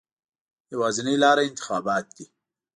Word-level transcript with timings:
یوازینۍ 0.73 1.15
لاره 1.23 1.43
انتخابات 1.49 2.05
دي. 2.15 2.25